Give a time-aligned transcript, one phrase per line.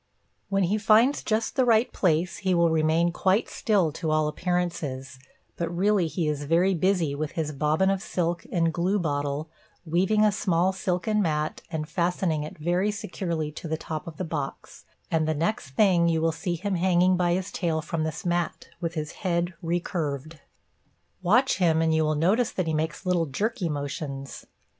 [0.49, 5.19] When he finds just the right place, he will remain quite still to all appearances,
[5.57, 9.47] but really he is very busy with his bobbin of silk and glue bottle
[9.85, 14.23] weaving a small silken mat and fastening it very securely to the top of the
[14.23, 18.25] box, and the next thing you will see him hanging by his tail from this
[18.25, 20.39] mat, with his head recurved.
[21.21, 24.47] Watch him and you will notice that he makes little jerky motions.